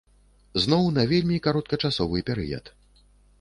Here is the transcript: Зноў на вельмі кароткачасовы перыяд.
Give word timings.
Зноў 0.63 0.87
на 0.95 1.03
вельмі 1.11 1.37
кароткачасовы 1.49 2.25
перыяд. 2.31 2.73